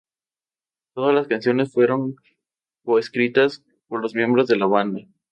[0.95, 2.15] Todas las canciones fueron
[2.83, 5.01] co-escritas por los miembros de la banda.